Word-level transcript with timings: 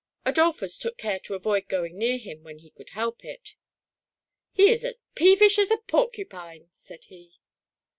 Adolphus 0.25 0.79
took 0.79 0.97
care 0.97 1.19
to 1.19 1.35
avoid 1.35 1.67
going 1.67 1.95
near 1.95 2.17
him 2.17 2.43
when 2.43 2.57
he 2.57 2.71
could 2.71 2.89
help 2.89 3.23
it;—" 3.23 3.53
He 4.51 4.71
is 4.71 4.83
as 4.83 5.03
peevish 5.13 5.59
as 5.59 5.69
a 5.69 5.77
porcu 5.77 6.27
pine!" 6.27 6.69
said 6.89 7.03
he. 7.03 7.33